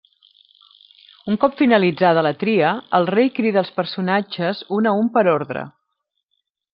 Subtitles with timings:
[1.33, 5.67] Un cop finalitzada la tria, el rei crida als personatges un a un per ordre.